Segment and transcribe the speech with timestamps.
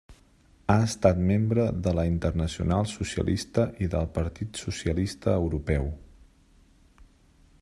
[0.73, 5.91] Ha estat membre de la Internacional Socialista i del Partit Socialista Europeu.